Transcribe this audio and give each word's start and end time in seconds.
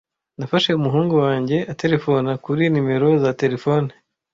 Nafashe 0.39 0.69
umuhungu 0.73 1.13
wanjye 1.25 1.57
aterefona 1.73 2.31
kuri 2.45 2.63
nimero 2.73 3.07
za 3.23 3.31
terefone. 3.41 3.89